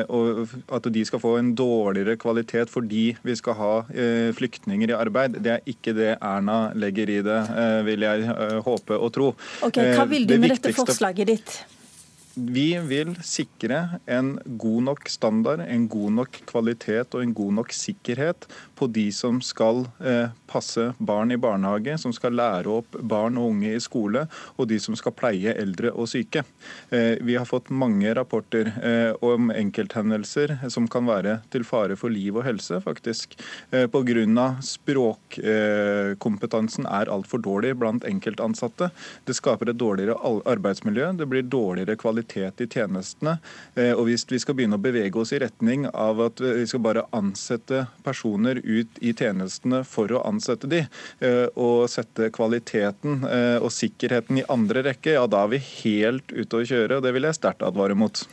Og 0.09 0.53
at 0.75 0.87
de 0.93 1.03
skal 1.07 1.21
få 1.21 1.35
en 1.39 1.51
dårligere 1.57 2.17
kvalitet 2.19 2.71
fordi 2.71 3.03
vi 3.25 3.35
skal 3.37 3.57
ha 3.59 3.71
flyktninger 4.35 4.91
i 4.91 4.97
arbeid. 4.97 5.39
Det 5.43 5.55
er 5.55 5.69
ikke 5.69 5.95
det 5.97 6.11
Erna 6.17 6.59
legger 6.77 7.11
i 7.11 7.19
det, 7.25 7.39
vil 7.87 8.05
jeg 8.07 8.61
håpe 8.65 8.97
og 8.97 9.11
tro. 9.15 9.33
Ok, 9.65 9.81
Hva 9.95 10.07
vil 10.09 10.27
du 10.29 10.37
med 10.37 10.55
dette 10.57 10.73
forslaget 10.75 11.33
ditt? 11.33 11.59
Vi 12.39 12.79
vil 12.87 13.17
sikre 13.25 13.99
en 14.07 14.39
god 14.45 14.83
nok 14.87 15.09
standard, 15.11 15.59
en 15.67 15.87
god 15.91 16.11
nok 16.21 16.37
kvalitet 16.47 17.15
og 17.17 17.23
en 17.23 17.33
god 17.35 17.53
nok 17.57 17.73
sikkerhet 17.75 18.47
på 18.79 18.87
de 18.95 19.11
som 19.11 19.41
skal 19.43 19.87
eh, 19.99 20.29
passe 20.47 20.93
barn 21.03 21.31
i 21.35 21.37
barnehage, 21.41 21.97
som 21.99 22.13
skal 22.15 22.31
lære 22.39 22.69
opp 22.79 22.95
barn 23.01 23.37
og 23.41 23.49
unge 23.51 23.73
i 23.75 23.79
skole, 23.83 24.27
og 24.55 24.67
de 24.71 24.79
som 24.79 24.95
skal 24.95 25.11
pleie 25.17 25.53
eldre 25.59 25.91
og 25.91 26.07
syke. 26.11 26.43
Eh, 26.95 27.15
vi 27.25 27.35
har 27.35 27.45
fått 27.49 27.69
mange 27.75 28.13
rapporter 28.15 28.71
eh, 28.77 29.11
om 29.25 29.51
enkelthendelser 29.51 30.57
som 30.71 30.87
kan 30.87 31.05
være 31.09 31.39
til 31.51 31.63
fare 31.67 31.95
for 31.99 32.09
liv 32.13 32.35
og 32.39 32.45
helse, 32.47 32.79
faktisk. 32.85 33.35
Eh, 33.75 33.87
Pga. 33.91 34.47
språkkompetansen 34.63 36.85
er 36.87 37.11
altfor 37.11 37.39
dårlig 37.43 37.75
blant 37.81 38.05
enkeltansatte. 38.07 38.87
Det 39.27 39.35
skaper 39.35 39.69
et 39.73 39.81
dårligere 39.81 40.15
arbeidsmiljø, 40.47 41.11
det 41.19 41.27
blir 41.27 41.43
dårligere 41.43 41.99
kvalitet 41.99 42.28
kvalitet 42.29 42.61
i 42.61 42.67
tjenestene. 42.67 43.37
Eh, 43.75 43.93
og 43.93 44.07
hvis 44.07 44.25
vi 44.29 44.39
skal 44.39 44.55
begynne 44.55 44.77
å 44.77 44.81
bevege 44.81 45.19
oss 45.19 45.33
i 45.33 45.39
retning 45.39 45.87
av 45.93 46.21
at 46.21 46.39
vi 46.41 46.65
skal 46.67 46.83
bare 46.83 47.05
ansette 47.15 47.85
personer 48.03 48.61
ut 48.63 48.99
i 49.01 49.13
tjenestene 49.13 49.83
for 49.83 50.11
å 50.11 50.23
ansette 50.27 50.67
de, 50.69 50.85
eh, 51.21 51.47
og 51.55 51.89
sette 51.89 52.29
kvaliteten 52.31 53.23
og 53.59 53.71
sikkerheten 53.71 54.39
i 54.39 54.45
andre 54.49 54.83
rekke, 54.83 55.13
ja 55.13 55.25
da 55.27 55.43
er 55.43 55.49
vi 55.53 55.59
helt 55.83 56.31
ute 56.31 56.57
å 56.57 56.65
kjøre. 56.65 56.97
og 56.97 57.03
Det 57.03 57.13
vil 57.13 57.23
jeg 57.23 57.35
sterkt 57.35 57.63
advare 57.63 57.95
mot. 57.95 58.25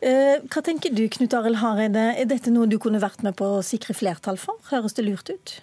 Hva 0.00 0.62
tenker 0.62 0.92
du, 0.94 1.08
Knut 1.08 1.32
Arild 1.34 1.56
Hareide, 1.56 2.14
er 2.20 2.26
dette 2.26 2.50
noe 2.50 2.66
du 2.66 2.78
kunne 2.78 3.00
vært 3.00 3.22
med 3.22 3.36
på 3.36 3.58
å 3.58 3.64
sikre 3.64 3.94
flertall 3.94 4.36
for? 4.36 4.58
Høres 4.70 4.94
det 4.94 5.06
lurt 5.06 5.30
ut? 5.30 5.60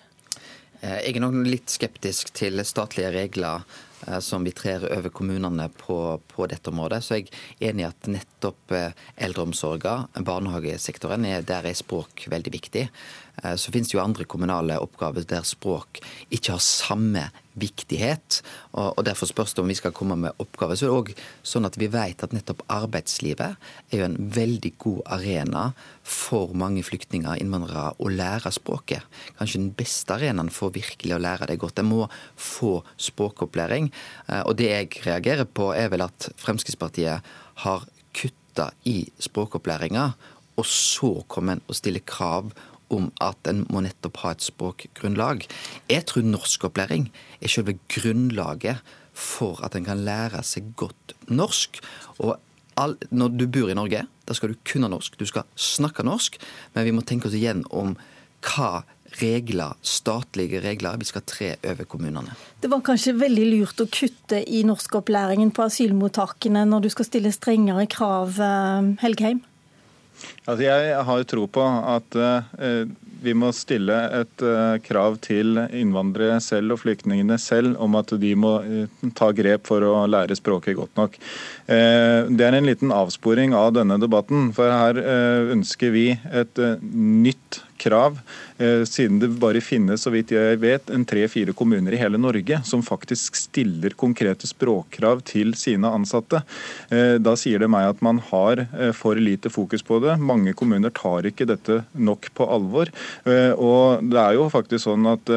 Jeg 0.81 1.15
er 1.15 1.21
nok 1.21 1.45
litt 1.47 1.69
skeptisk 1.69 2.33
til 2.33 2.59
statlige 2.65 3.13
regler 3.13 3.61
Eh, 3.61 3.92
som 4.23 4.43
vi 4.43 4.51
trer 4.55 4.85
over 4.91 5.11
kommunene 5.13 5.69
på, 5.77 5.97
på, 6.27 6.47
dette 6.51 6.71
området. 6.71 7.01
Så 7.03 7.19
jeg 7.19 7.29
er 7.59 7.71
enig 7.71 7.85
i 7.85 7.89
at 7.89 8.09
nettopp 8.11 8.73
eldreomsorgen, 8.75 8.93
eldreomsorga, 9.15 9.93
barnehagesektoren, 10.25 11.25
er, 11.25 11.45
der 11.45 11.67
er 11.69 11.77
språk 11.77 12.27
veldig 12.31 12.53
viktig. 12.53 12.87
Eh, 13.41 13.55
så 13.55 13.71
finnes 13.73 13.89
det 13.89 13.97
jo 13.97 14.03
andre 14.03 14.27
kommunale 14.29 14.77
oppgaver 14.81 15.25
der 15.27 15.45
språk 15.47 16.01
ikke 16.33 16.55
har 16.55 16.63
samme 16.63 17.29
viktighet. 17.59 18.41
Og, 18.73 19.03
Derfor 19.05 19.29
spørs 19.29 19.53
det 19.53 19.61
om 19.61 19.69
vi 19.69 19.77
skal 19.77 19.93
komme 19.93 20.15
med 20.17 20.41
oppgaver. 20.41 20.77
Så 20.77 20.87
er 20.87 20.91
det 20.91 20.97
òg 20.97 21.11
sånn 21.45 21.67
at 21.67 21.77
vi 21.77 21.89
vet 21.91 22.23
at 22.25 22.33
nettopp 22.33 22.63
arbeidslivet 22.71 23.57
er 23.91 23.99
jo 23.99 24.07
en 24.07 24.17
veldig 24.33 24.73
god 24.81 25.01
arena 25.17 25.65
for 26.03 26.55
mange 26.57 26.83
flyktninger 26.85 27.29
og 27.35 27.41
innvandrere 27.41 27.93
å 28.01 28.09
lære 28.09 28.53
språket. 28.53 29.05
Kanskje 29.37 29.61
den 29.61 29.73
beste 29.77 30.17
arenaen 30.17 30.51
for 30.53 30.73
virkelig 30.73 31.15
å 31.15 31.21
lære 31.21 31.49
det 31.51 31.59
godt. 31.61 31.77
De 31.77 31.85
må 31.85 32.07
få 32.35 32.79
språkopplæring. 32.97 33.91
Eh, 34.27 34.43
og 34.43 34.57
det 34.57 34.71
jeg 34.71 35.05
reagerer 35.05 35.45
på, 35.45 35.71
er 35.77 35.93
vel 35.93 36.05
at 36.05 36.31
Fremskrittspartiet 36.41 37.33
har 37.65 37.89
kutta 38.13 38.71
i 38.89 39.03
språkopplæringa, 39.21 40.13
og 40.53 40.65
så 40.69 41.23
kommer 41.27 41.57
en 41.57 41.63
og 41.65 41.77
stiller 41.77 42.03
krav 42.05 42.51
om 42.95 43.09
at 43.23 43.49
en 43.49 43.63
må 43.73 43.83
nettopp 43.85 44.21
ha 44.23 44.33
et 44.33 44.45
språkgrunnlag. 44.45 45.45
Jeg 45.91 46.07
tror 46.09 46.25
norskopplæring 46.27 47.09
er 47.41 47.51
selve 47.51 47.77
grunnlaget 47.91 48.81
for 49.13 49.61
at 49.65 49.75
en 49.77 49.85
kan 49.85 50.01
lære 50.05 50.41
seg 50.47 50.73
godt 50.79 51.13
norsk. 51.29 51.81
Og 52.23 52.37
all, 52.79 52.97
når 53.11 53.37
du 53.37 53.45
bor 53.47 53.69
i 53.69 53.77
Norge, 53.77 54.05
da 54.25 54.35
skal 54.37 54.53
du 54.53 54.63
kunne 54.67 54.89
norsk, 54.89 55.19
du 55.19 55.27
skal 55.29 55.45
snakke 55.59 56.05
norsk, 56.05 56.39
men 56.73 56.87
vi 56.87 56.95
må 56.95 57.05
tenke 57.05 57.29
oss 57.29 57.37
igjen 57.37 57.65
om 57.69 57.95
hva 58.43 58.83
regler, 59.21 59.75
statlige 59.85 60.61
regler 60.63 60.97
vi 60.97 61.05
skal 61.05 61.25
tre 61.29 61.51
over 61.69 61.85
kommunene. 61.89 62.33
Det 62.61 62.71
var 62.71 62.81
kanskje 62.85 63.15
veldig 63.19 63.45
lurt 63.51 63.83
å 63.83 63.89
kutte 63.91 64.41
i 64.41 64.63
norskopplæringen 64.65 65.53
på 65.53 65.67
asylmottakene 65.67 66.65
når 66.69 66.87
du 66.87 66.89
skal 66.93 67.09
stille 67.09 67.33
strengere 67.35 67.85
krav, 67.91 68.39
eh, 68.41 68.93
Helgheim? 69.03 69.43
Altså 70.47 70.63
jeg 70.63 71.05
har 71.05 71.17
jo 71.21 71.23
tro 71.23 71.45
på 71.45 71.63
at 71.95 72.17
uh, 72.19 72.89
vi 73.23 73.35
må 73.37 73.51
stille 73.55 73.97
et 74.21 74.45
uh, 74.45 74.77
krav 74.83 75.17
til 75.23 75.57
innvandrere 75.71 76.39
selv 76.43 76.75
og 76.75 76.83
flyktningene 76.83 77.39
selv 77.41 77.77
om 77.83 77.97
at 77.99 78.13
de 78.21 78.33
må 78.39 78.53
uh, 78.61 79.09
ta 79.17 79.31
grep 79.35 79.67
for 79.69 79.85
å 79.87 80.05
lære 80.09 80.37
språket 80.39 80.77
godt 80.77 80.95
nok. 80.99 81.19
Det 81.63 82.43
er 82.43 82.55
en 82.57 82.67
liten 82.67 82.91
avsporing 82.91 83.53
av 83.55 83.71
denne 83.77 83.95
debatten. 84.01 84.49
For 84.55 84.67
her 84.67 84.97
ønsker 85.53 85.93
vi 85.95 86.09
et 86.11 86.59
nytt 86.83 87.61
krav, 87.83 88.19
eh, 88.57 88.83
siden 88.83 89.19
det 89.19 89.29
bare 89.41 89.61
finnes 89.61 90.03
så 90.05 90.11
vidt 90.13 90.31
jeg 90.33 90.59
vet, 90.61 90.89
en 90.93 91.05
tre-fire 91.07 91.53
kommuner 91.57 91.95
i 91.95 91.99
hele 91.99 92.19
Norge 92.21 92.61
som 92.67 92.83
faktisk 92.85 93.37
stiller 93.39 93.95
konkrete 93.99 94.47
språkkrav 94.49 95.23
til 95.27 95.53
sine 95.59 95.91
ansatte. 95.91 96.43
Eh, 96.89 97.17
da 97.19 97.35
sier 97.39 97.63
det 97.63 97.71
meg 97.71 97.89
at 97.91 98.03
man 98.05 98.21
har 98.31 98.65
eh, 98.65 98.91
for 98.95 99.19
lite 99.19 99.51
fokus 99.53 99.83
på 99.85 99.99
det. 100.03 100.15
Mange 100.21 100.55
kommuner 100.57 100.93
tar 100.95 101.27
ikke 101.27 101.49
dette 101.49 101.81
nok 101.93 102.31
på 102.37 102.47
alvor. 102.47 102.91
Og 103.25 104.03
det 104.09 104.19
er 104.19 104.37
jo 104.37 104.47
faktisk 104.51 104.87
sånn 104.87 105.07
at 105.11 105.31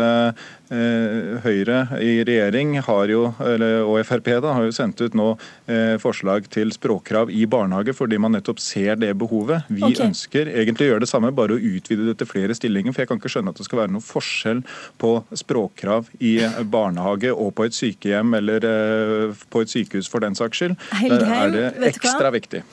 Eh, 0.67 1.37
Høyre 1.45 1.85
i 2.03 2.25
regjering 2.27 2.73
jo, 3.07 3.21
eller, 3.39 3.85
og 3.87 4.01
Frp 4.03 4.33
da, 4.43 4.51
har 4.57 4.65
jo 4.67 4.73
sendt 4.75 4.99
ut 4.99 5.15
nå 5.15 5.29
eh, 5.71 5.95
forslag 6.03 6.49
til 6.51 6.73
språkkrav 6.75 7.31
i 7.31 7.45
barnehage, 7.47 7.95
fordi 7.95 8.19
man 8.19 8.35
nettopp 8.35 8.59
ser 8.59 8.99
det 8.99 9.13
behovet. 9.15 9.69
Vi 9.69 9.85
okay. 9.87 10.09
ønsker 10.09 10.51
egentlig 10.51 10.89
å 10.89 10.91
gjøre 10.91 11.05
det 11.05 11.11
samme, 11.13 11.31
bare 11.31 11.55
å 11.55 11.63
utvide 11.63 12.09
det 12.09 12.17
til 12.19 12.31
flere 12.31 12.57
stillinger. 12.59 12.97
For 12.97 13.05
jeg 13.05 13.13
kan 13.13 13.23
ikke 13.23 13.31
skjønne 13.37 13.55
at 13.55 13.63
det 13.63 13.69
skal 13.69 13.85
være 13.85 13.95
noen 13.95 14.07
forskjell 14.09 14.65
på 14.99 15.13
språkkrav 15.39 16.11
i 16.19 16.35
barnehage 16.67 17.31
og 17.31 17.55
på 17.55 17.69
et 17.69 17.79
sykehjem 17.79 18.35
eller 18.41 18.67
eh, 18.67 19.47
på 19.53 19.63
et 19.63 19.71
sykehus 19.71 20.11
for 20.11 20.27
den 20.27 20.35
saks 20.35 20.65
skyld. 20.65 20.79
Der 21.07 21.31
er 21.45 21.55
det 21.55 21.67
ekstra 21.93 22.35
viktig. 22.35 22.65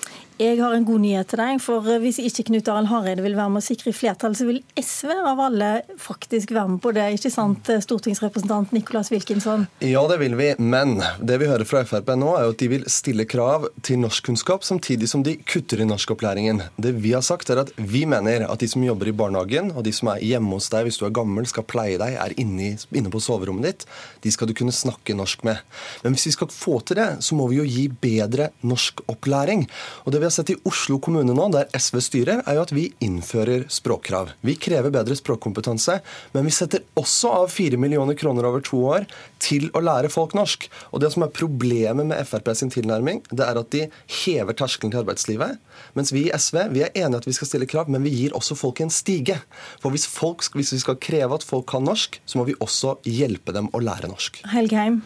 Jeg 0.41 0.57
har 0.57 0.73
en 0.73 0.85
god 0.85 1.01
nyhet 1.03 1.27
til 1.29 1.37
deg. 1.37 1.59
for 1.61 1.85
Hvis 2.01 2.17
ikke 2.17 2.47
Knut 2.47 2.69
Arild 2.71 2.89
Hareide 2.89 3.21
vil 3.21 3.35
være 3.37 3.51
med 3.53 3.61
å 3.61 3.65
sikre 3.65 3.93
flertall, 3.93 4.33
så 4.33 4.47
vil 4.47 4.63
SV 4.79 5.11
av 5.29 5.41
alle 5.45 5.69
faktisk 6.01 6.53
være 6.55 6.71
med 6.73 6.81
på 6.81 6.93
det. 6.95 7.05
Ikke 7.19 7.29
sant, 7.29 7.69
stortingsrepresentant 7.85 8.73
Nicholas 8.73 9.11
Wilkinson? 9.13 9.67
Ja, 9.85 10.01
det 10.09 10.17
vil 10.23 10.33
vi. 10.39 10.49
Men 10.57 10.95
det 11.21 11.37
vi 11.41 11.49
hører 11.51 11.69
fra 11.69 11.83
Frp 11.85 12.09
nå, 12.17 12.31
er 12.39 12.49
at 12.49 12.57
de 12.63 12.69
vil 12.71 12.87
stille 12.89 13.27
krav 13.29 13.67
til 13.85 14.01
norskkunnskap, 14.01 14.65
samtidig 14.65 15.11
som 15.11 15.21
de 15.25 15.35
kutter 15.37 15.83
i 15.83 15.87
norskopplæringen. 15.87 16.63
Det 16.81 16.95
vi 17.03 17.13
har 17.13 17.21
sagt, 17.25 17.53
er 17.53 17.61
at 17.61 17.69
vi 17.77 18.05
mener 18.09 18.47
at 18.49 18.63
de 18.63 18.71
som 18.71 18.85
jobber 18.85 19.11
i 19.11 19.15
barnehagen, 19.15 19.69
og 19.77 19.85
de 19.85 19.93
som 19.93 20.09
er 20.15 20.25
hjemme 20.25 20.57
hos 20.57 20.71
deg 20.73 20.89
hvis 20.89 20.97
du 20.97 21.05
er 21.05 21.13
gammel, 21.13 21.45
skal 21.49 21.67
pleie 21.69 22.01
deg, 22.01 22.17
er 22.17 22.33
inne, 22.41 22.73
inne 22.89 23.13
på 23.13 23.21
soverommet 23.21 23.69
ditt, 23.69 23.87
de 24.25 24.33
skal 24.33 24.49
du 24.49 24.57
kunne 24.57 24.73
snakke 24.73 25.13
norsk 25.13 25.45
med. 25.45 25.61
Men 26.01 26.17
hvis 26.17 26.31
vi 26.31 26.35
skal 26.39 26.49
få 26.49 26.79
til 26.81 26.97
det, 26.97 27.09
så 27.21 27.37
må 27.37 27.45
vi 27.51 27.61
jo 27.61 27.69
gi 27.69 27.85
bedre 28.01 28.49
norskopplæring. 28.65 29.67
Og 30.07 30.15
det 30.15 30.22
vi 30.23 30.25
har 30.25 30.31
sett 30.31 30.49
i 30.49 30.55
Oslo 30.63 31.01
kommune 31.03 31.33
nå, 31.35 31.45
der 31.51 31.65
SV 31.75 31.97
styrer, 31.99 32.41
er 32.47 32.55
jo 32.55 32.61
at 32.63 32.71
vi 32.71 32.85
innfører 33.03 33.65
språkkrav. 33.67 34.29
Vi 34.47 34.53
krever 34.55 34.93
bedre 34.93 35.17
språkkompetanse, 35.19 35.97
men 36.31 36.47
vi 36.47 36.53
setter 36.55 36.85
også 36.95 37.31
av 37.41 37.51
4 37.51 37.75
millioner 37.75 38.15
kroner 38.15 38.47
over 38.47 38.63
to 38.63 38.79
år 38.87 39.03
til 39.43 39.67
å 39.75 39.81
lære 39.83 40.07
folk 40.13 40.31
norsk. 40.37 40.69
Og 40.95 41.03
Det 41.03 41.09
som 41.11 41.25
er 41.25 41.33
problemet 41.35 42.07
med 42.07 42.23
Frp 42.29 42.53
sin 42.55 42.71
tilnærming, 42.71 43.19
det 43.35 43.43
er 43.43 43.59
at 43.59 43.75
de 43.75 43.81
hever 44.23 44.55
terskelen 44.55 44.93
til 44.93 45.01
arbeidslivet. 45.01 45.59
Mens 45.99 46.13
vi 46.15 46.29
i 46.29 46.31
SV 46.31 46.61
vi 46.71 46.85
er 46.87 46.95
enige 46.95 47.19
at 47.19 47.27
vi 47.27 47.35
skal 47.35 47.51
stille 47.51 47.67
krav, 47.67 47.91
men 47.91 48.07
vi 48.07 48.15
gir 48.15 48.37
også 48.39 48.55
folk 48.55 48.79
en 48.79 48.93
stige. 48.95 49.41
For 49.83 49.91
hvis, 49.91 50.07
folk, 50.07 50.47
hvis 50.55 50.71
vi 50.77 50.79
skal 50.85 51.01
kreve 51.03 51.35
at 51.35 51.43
folk 51.43 51.67
kan 51.73 51.83
norsk, 51.83 52.21
så 52.23 52.39
må 52.39 52.47
vi 52.47 52.55
også 52.63 52.95
hjelpe 53.03 53.51
dem 53.51 53.67
å 53.75 53.83
lære 53.83 54.07
norsk. 54.07 54.39
Helgheim. 54.55 55.01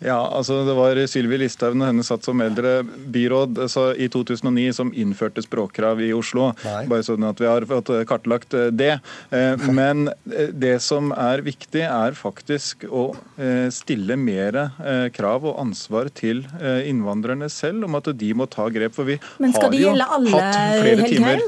Ja, 0.00 0.16
altså 0.32 0.62
Det 0.64 0.74
var 0.76 0.98
Sylvi 1.10 1.36
Listhaug 1.42 1.74
når 1.76 1.90
henne 1.90 2.04
satt 2.06 2.24
som 2.24 2.40
eldrebyråd 2.40 3.58
altså, 3.66 3.90
i 3.92 4.08
2009 4.12 4.72
som 4.78 4.92
innførte 4.96 5.44
språkkrav 5.44 6.00
i 6.00 6.08
Oslo. 6.16 6.50
Nei. 6.64 6.86
Bare 6.88 7.04
sånn 7.04 7.26
at 7.28 7.40
vi 7.40 7.48
har 7.50 7.66
fått 7.68 7.92
kartlagt 8.08 8.56
eh, 8.56 8.70
det. 8.72 8.94
Eh, 9.28 9.66
men 9.80 10.08
eh, 10.08 10.54
det 10.56 10.78
som 10.84 11.12
er 11.12 11.44
viktig, 11.44 11.84
er 11.84 12.16
faktisk 12.16 12.86
å 12.88 13.10
stille 13.72 14.16
mer 14.20 14.56
krav 15.14 15.44
og 15.48 15.58
ansvar 15.62 16.10
til 16.14 16.42
innvandrerne 16.60 17.48
selv 17.52 17.86
om 17.86 17.96
at 17.98 18.10
de 18.20 18.30
må 18.36 18.46
ta 18.50 18.66
grep. 18.72 18.94
For 18.96 19.08
vi 19.08 19.16
har 19.20 19.76
jo 19.76 19.94
hatt 19.96 20.58
flere 20.82 21.08
timer. 21.08 21.44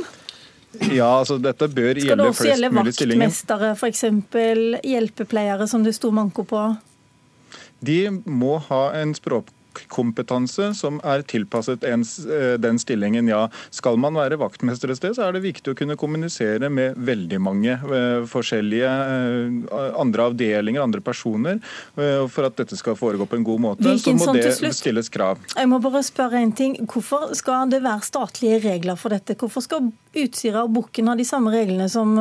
Ja, 0.88 1.10
altså 1.18 1.36
dette 1.42 1.68
bør 1.68 2.00
gjelde 2.00 2.30
flest 2.32 2.64
mulig 2.72 2.94
stillinger. 2.96 3.34
Skal 3.34 3.60
det 3.60 3.72
også 3.74 4.06
gjelde 4.08 4.14
vaktmestere, 4.16 4.78
f.eks. 4.80 4.88
hjelpepleiere, 4.94 5.68
som 5.68 5.84
det 5.84 5.94
sto 5.98 6.12
manko 6.14 6.46
på? 6.48 6.64
De 7.82 7.98
må 8.24 8.56
ha 8.68 8.84
en 9.00 9.14
språk 9.18 9.50
kompetanse 9.92 10.72
som 10.76 11.00
er 11.04 11.24
tilpasset 11.28 11.84
ens, 11.88 12.18
eh, 12.26 12.54
den 12.60 12.78
stillingen. 12.78 13.28
Ja, 13.30 13.46
skal 13.70 13.98
man 14.00 14.16
være 14.18 14.38
vaktmester 14.40 14.92
et 14.92 15.00
sted, 15.00 15.16
så 15.16 15.26
er 15.26 15.36
det 15.36 15.44
viktig 15.44 15.72
å 15.72 15.78
kunne 15.78 15.96
kommunisere 16.00 16.70
med 16.72 16.98
veldig 16.98 17.40
mange 17.42 17.76
uh, 17.82 18.24
forskjellige 18.28 18.88
uh, 18.88 19.92
andre 20.00 20.28
avdelinger, 20.30 20.82
andre 20.82 21.02
personer. 21.04 21.60
For 21.94 22.46
at 22.46 22.56
dette 22.58 22.76
skal 22.78 22.96
foregå 22.98 23.26
på 23.28 23.36
en 23.38 23.44
god 23.46 23.60
måte, 23.62 23.84
Hvilken 23.86 24.18
så 24.20 24.32
må 24.32 24.34
det 24.36 24.74
stilles 24.76 25.10
krav. 25.12 25.40
Jeg 25.56 25.68
må 25.70 25.78
bare 25.82 26.02
spørre 26.06 26.40
en 26.40 26.52
ting. 26.56 26.76
Hvorfor 26.88 27.32
skal 27.38 27.70
det 27.72 27.82
være 27.84 28.06
statlige 28.06 28.60
regler 28.64 28.98
for 28.98 29.14
dette? 29.14 29.36
Hvorfor 29.38 29.64
skal 29.64 29.90
Utsira 30.12 30.64
og 30.66 30.72
Bukken 30.74 31.08
ha 31.08 31.16
de 31.16 31.24
samme 31.24 31.52
reglene 31.54 31.88
som 31.92 32.14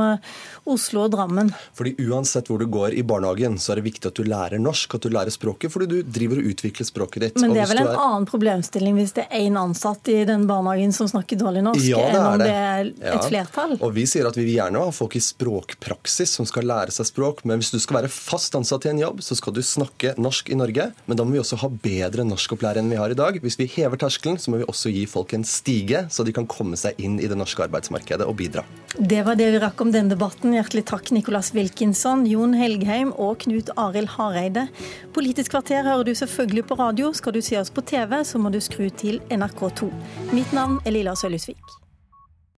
Oslo 0.70 1.06
og 1.06 1.14
Drammen? 1.16 1.52
Fordi 1.78 1.96
Uansett 2.08 2.52
hvor 2.52 2.62
du 2.62 2.70
går 2.72 2.96
i 2.98 3.04
barnehagen, 3.08 3.58
så 3.62 3.74
er 3.74 3.82
det 3.82 3.90
viktig 3.90 4.12
at 4.12 4.20
du 4.20 4.28
lærer 4.28 4.62
norsk, 4.62 4.96
at 4.98 5.06
du 5.06 5.14
lærer 5.14 5.34
språket, 5.34 5.72
fordi 5.74 5.90
du 5.90 6.12
driver 6.18 6.42
og 6.42 6.52
utvikler 6.52 6.88
språket 6.88 7.26
ditt. 7.26 7.41
Men 7.42 7.56
det 7.56 7.64
er 7.64 7.72
vel 7.72 7.82
en 7.84 7.92
er... 7.92 8.00
annen 8.06 8.28
problemstilling 8.30 8.98
hvis 9.00 9.16
det 9.18 9.26
er 9.28 9.46
én 9.46 9.58
ansatt 9.60 10.12
i 10.12 10.22
den 10.28 10.48
barnehagen 10.50 10.94
som 10.96 11.10
snakker 11.12 11.40
dårlig 11.40 11.64
norsk, 11.66 11.86
ja, 11.90 12.02
enn 12.10 12.20
om 12.22 12.42
det. 12.42 12.48
det 12.48 12.58
er 12.58 12.92
et 12.92 13.18
ja. 13.18 13.22
flertall? 13.28 13.76
Og 13.80 13.96
Vi 13.96 14.06
sier 14.10 14.30
at 14.30 14.38
vi 14.38 14.46
vil 14.48 14.60
gjerne 14.60 14.84
ha 14.86 14.94
folk 14.96 15.18
i 15.18 15.24
språkpraksis 15.24 16.38
som 16.40 16.48
skal 16.50 16.68
lære 16.70 16.94
seg 16.96 17.10
språk. 17.12 17.44
Men 17.48 17.62
hvis 17.62 17.74
du 17.74 17.80
skal 17.82 18.02
være 18.02 18.12
fast 18.14 18.56
ansatt 18.58 18.88
i 18.88 18.94
en 18.94 19.02
jobb, 19.02 19.24
så 19.26 19.38
skal 19.38 19.56
du 19.56 19.62
snakke 19.66 20.16
norsk 20.22 20.52
i 20.52 20.60
Norge. 20.60 20.90
Men 21.06 21.20
da 21.20 21.26
må 21.26 21.36
vi 21.36 21.42
også 21.44 21.60
ha 21.64 21.72
bedre 21.72 22.26
norskopplæring 22.28 22.86
enn 22.86 22.94
vi 22.94 23.00
har 23.00 23.14
i 23.14 23.18
dag. 23.18 23.38
Hvis 23.44 23.60
vi 23.60 23.70
hever 23.70 24.00
terskelen, 24.02 24.40
så 24.42 24.52
må 24.52 24.62
vi 24.62 24.68
også 24.70 24.92
gi 24.94 25.06
folk 25.10 25.34
en 25.38 25.46
stige, 25.48 26.06
så 26.10 26.26
de 26.28 26.34
kan 26.36 26.48
komme 26.50 26.80
seg 26.80 26.98
inn 27.02 27.20
i 27.22 27.30
det 27.30 27.38
norske 27.40 27.66
arbeidsmarkedet 27.68 28.28
og 28.28 28.38
bidra. 28.40 28.66
Det 28.98 29.22
var 29.28 29.38
det 29.40 29.52
vi 29.54 29.62
rakk 29.64 29.82
om 29.84 29.92
denne 29.94 30.12
debatten. 30.14 30.56
Hjertelig 30.58 30.84
takk, 30.90 31.12
Nicolas 31.16 31.54
Wilkinson, 31.56 32.26
Jon 32.28 32.56
Helgheim 32.58 33.14
og 33.16 33.40
Knut 33.46 33.72
Arild 33.80 34.12
Hareide. 34.18 34.68
Politisk 35.16 35.54
kvarter 35.54 35.86
hører 35.88 36.08
du 36.08 36.14
selvfølgelig 36.18 36.66
på 36.70 36.78
radio. 36.80 37.12
Skal 37.16 37.31
Skal 37.32 37.40
du 37.40 37.48
se 37.48 37.60
oss 37.60 37.70
på 37.70 37.82
TV, 37.82 38.26
så 38.26 38.40
må 38.44 38.50
du 38.52 38.58
skru 38.60 38.90
til 39.00 39.22
NRK2. 39.32 39.88
Mitt 40.36 40.52
navn 40.52 40.82
er 40.84 40.92
Lilla 40.92 41.14
Sølhusvik. 41.16 41.81